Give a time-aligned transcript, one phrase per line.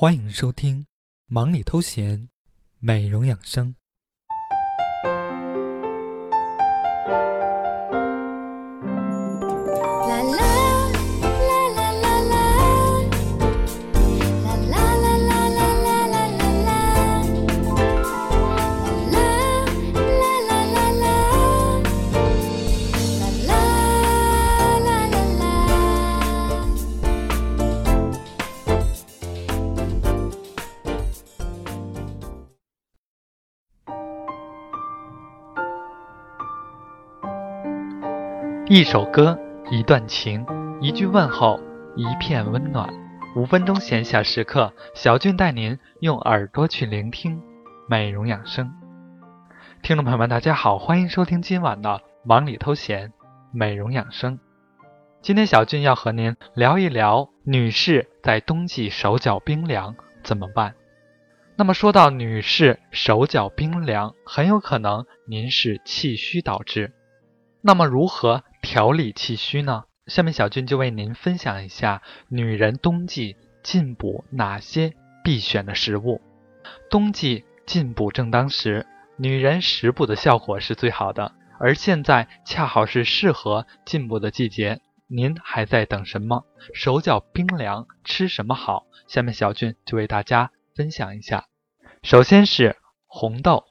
[0.00, 0.82] 欢迎收听
[1.26, 2.20] 《忙里偷闲》，
[2.78, 3.74] 美容养生。
[38.70, 39.38] 一首歌，
[39.70, 40.44] 一段情，
[40.82, 41.58] 一句问候，
[41.96, 42.86] 一片温暖。
[43.34, 47.40] 五分钟闲暇时刻，小俊带您用耳朵去聆听
[47.88, 48.70] 美容养生。
[49.80, 53.10] 听众朋友们，大家好，欢迎收听今晚的忙里偷闲
[53.54, 54.38] 美容养生。
[55.22, 60.74] 今天小俊要和您聊一聊女士在冬季手脚冰凉怎么办。
[61.56, 66.92] 那么说到女士手脚冰凉，很有可能您是气虚导致。
[67.62, 69.84] 那么如何调理气虚呢？
[70.08, 74.92] 下面小俊就为您分享一下女人冬季进补哪些
[75.24, 76.20] 必选的食物。
[76.90, 84.82] 冬季进补正当时，女人食补的效果是最好的，而现在恰好是适合进补的季节。
[85.06, 86.44] 您还在等什么？
[86.74, 88.84] 手脚冰凉，吃什么好？
[89.06, 91.46] 下面小俊就为大家分享一下。
[92.02, 93.64] 首先是红豆。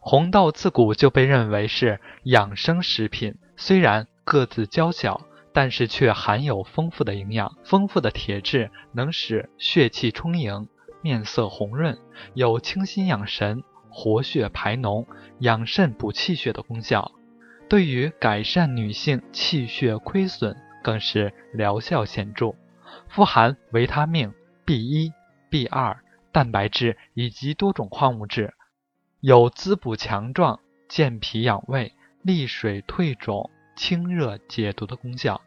[0.00, 5.22] 红豆自古就被认为是养生食品，虽然个子娇小，
[5.54, 7.56] 但是却含有丰富的营养。
[7.64, 10.68] 丰富的铁质能使血气充盈，
[11.00, 11.98] 面色红润，
[12.34, 15.06] 有清心养神、活血排脓、
[15.38, 17.10] 养肾补气血的功效。
[17.70, 22.54] 对于改善女性气血亏损，更是疗效显著。
[23.08, 24.34] 富含维他命
[24.66, 25.10] B 一、
[25.48, 25.98] B 二、
[26.32, 28.52] 蛋白质以及多种矿物质。
[29.20, 35.40] 有滋补强壮、健脾养胃、利水退肿、清热解毒的功效。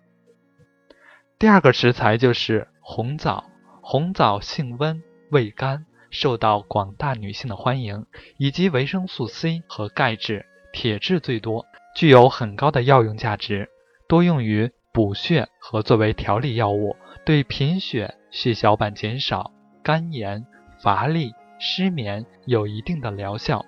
[1.38, 3.44] 第二个食材就是红枣。
[3.84, 8.06] 红枣性温、味甘，受到广大女性的欢迎，
[8.38, 11.66] 以及维生素 C 和钙质、铁质最多，
[11.96, 13.70] 具有很高的药用价值，
[14.08, 19.52] 多用于补血和作为调理药物，对贫血、血小板减少、
[19.84, 20.46] 肝炎、
[20.82, 21.34] 乏力。
[21.64, 23.64] 失眠有一定的疗效。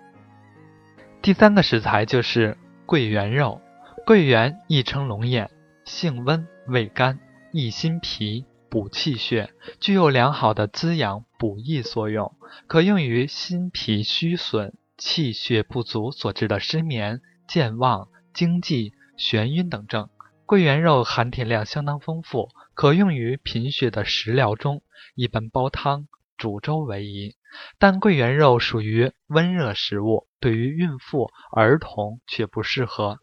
[1.22, 2.58] 第三个食材就是
[2.88, 3.62] 桂圆肉。
[4.06, 5.50] 桂圆亦称龙眼，
[5.86, 7.22] 性温味甘，
[7.54, 12.36] 益心脾，补气血，具有良好的滋养补益作用，
[12.68, 20.10] 可用于心脾虚损、气血不足所致的失眠、健忘、惊悸、眩晕等症。
[20.46, 24.84] 桂圆肉含铁量相当丰富，可用于贫血的食疗中，
[25.16, 27.38] 一般煲汤、煮粥为宜。
[27.80, 33.20] 但桂圆肉属于温热食物，对于孕妇、儿童却不适合。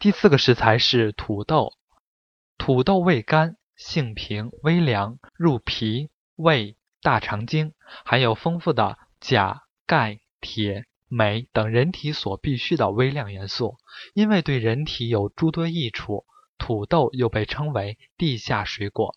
[0.00, 1.74] 第四个食材是土豆，
[2.56, 7.74] 土豆味甘，性平，微凉，入脾、胃、大肠经，
[8.06, 13.76] 含有丰富的钾、钙、铁、镁等人体所必需的微量元素。
[14.14, 16.24] 因为对人体有诸多益处，
[16.56, 19.14] 土豆又被称为地下水果。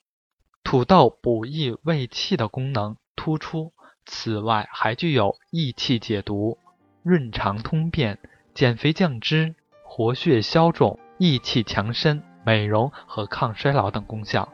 [0.65, 3.71] 土豆补益胃气的功能突出。
[4.05, 6.57] 此外，还具有益气解毒、
[7.03, 8.19] 润肠通便、
[8.53, 9.55] 减肥降脂、
[9.95, 14.49] 活血消肿、益气强身、美容和抗衰老等功效。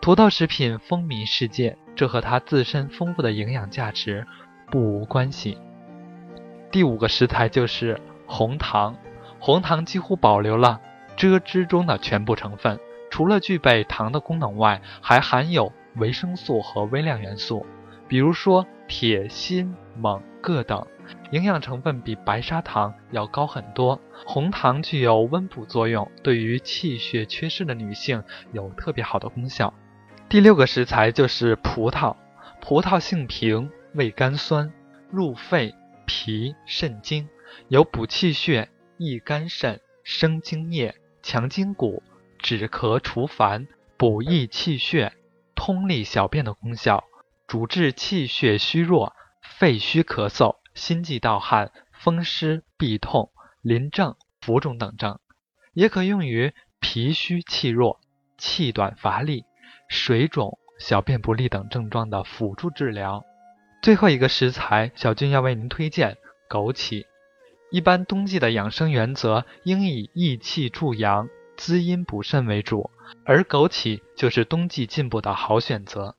[0.00, 4.24] 土豆食品风靡世界，这和它自身丰富的营养价值
[4.70, 5.58] 不无关系。
[6.70, 8.94] 第五个食材就是红糖，
[9.40, 10.80] 红糖几乎保留了
[11.16, 12.78] 蔗汁中的全部成分，
[13.10, 17.66] 除了具备糖的功能外，还含有维生素和微量元素。
[18.08, 20.86] 比如说铁、锌、锰、铬等，
[21.30, 24.00] 营养成分比白砂糖要高很多。
[24.26, 28.22] 红糖具有温补作用，对于气血缺失的女性
[28.52, 29.72] 有特别好的功效。
[30.28, 32.16] 第六个食材就是葡萄，
[32.60, 34.72] 葡萄性平，味甘酸，
[35.10, 35.74] 入肺、
[36.06, 37.28] 脾、肾经，
[37.68, 38.68] 有补气血、
[38.98, 42.02] 益肝肾、生津液、强筋骨、
[42.38, 45.12] 止咳除烦、补益气血、
[45.54, 47.04] 通利小便的功效。
[47.46, 53.30] 主治气血虚弱、肺虚咳嗽、心悸盗汗、风湿痹痛、
[53.62, 55.18] 淋症、浮肿等症，
[55.72, 58.00] 也可用于脾虚气弱、
[58.38, 59.44] 气短乏力、
[59.88, 63.24] 水肿、小便不利等症状的辅助治疗。
[63.82, 66.16] 最后一个食材，小俊要为您推荐
[66.48, 67.04] 枸杞。
[67.70, 72.90] 一般冬季的养生原则应以益气助阳、滋阴补肾为主，
[73.24, 76.16] 而枸杞就是冬季进补的好选择。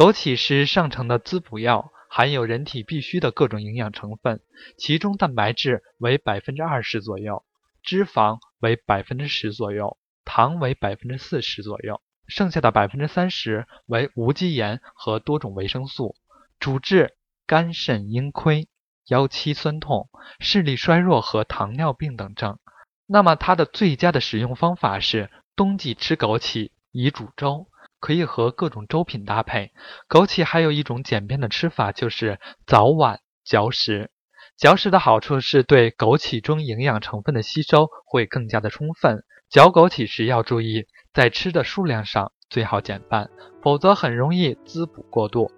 [0.00, 4.40] 枸杞是上乘的滋补药，含有人体必需的各种营养成分，
[4.78, 7.44] 其中蛋白质为百分之二十左右，
[7.82, 16.16] 脂肪为百分之十左右，糖为百分之四十左右，剩下的百分之三十为无机盐和多种维生素，
[16.58, 17.12] 主治
[17.46, 18.68] 肝肾阴亏、
[19.08, 20.08] 腰膝酸痛、
[20.38, 22.58] 视力衰弱和糖尿病等症。
[23.04, 27.66] 那么它的最佳的使用方法是冬季吃枸杞，以煮粥。
[28.00, 29.70] 可以和各种粥品搭配。
[30.08, 34.10] 枸杞还有一种简便的吃法，就是早晚嚼食。
[34.56, 39.24] 嚼食的好处是对枸杞中营养成分的吸收会更加的充分。
[39.48, 43.30] 嚼枸杞时要注意，在吃的数量上最好减半，
[43.62, 45.50] 否则很容易滋补过度。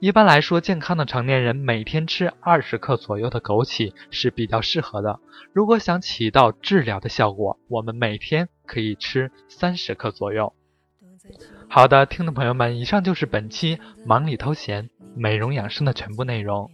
[0.00, 5.20] 一般来说，健康的成年人每天吃二十克左右的枸杞是比较适合的。
[5.52, 10.52] 如果想起到治疗的效果，我们每天可以吃三十克左右。
[11.70, 16.70] 好的，听众朋友们，以上就是本期忙里偷闲美容养生的全部内容。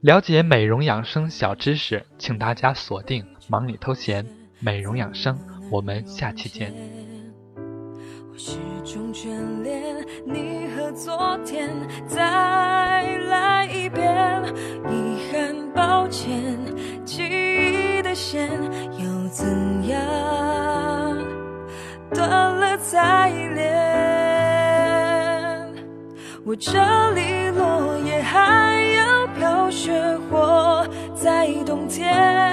[0.00, 4.26] 了解美容养生小知识，请大家锁定忙里偷闲
[4.60, 5.38] 美容养生。
[5.70, 6.72] 我们下期见。
[8.32, 9.28] 我始终眷
[9.62, 11.70] 恋你和昨天，
[12.06, 14.42] 再来一遍。
[26.56, 29.92] 这里落叶还要飘雪
[30.30, 32.43] 或在冬天。